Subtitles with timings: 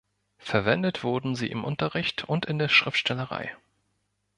[0.39, 3.55] Verwendet wurden sie im Unterricht und in der Schriftstellerei.